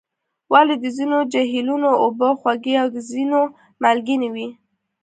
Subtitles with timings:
[0.53, 3.39] ولې د ځینو جهیلونو اوبه خوږې او د ځینو
[3.81, 4.47] مالګینې وي؟